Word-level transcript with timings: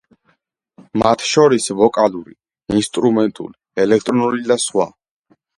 მათ 1.01 1.25
შორის: 1.31 1.67
ვოკალური, 1.83 2.35
ინსტრუმენტულ, 2.79 3.55
ელექტრონული 3.87 4.45
და 4.55 4.59
სხვა. 4.69 4.91